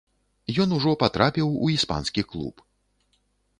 Ён 0.63 0.69
ужо 0.77 0.93
патрапіў 1.03 1.47
у 1.67 1.71
іспанскі 1.75 2.21
клуб. 2.35 2.67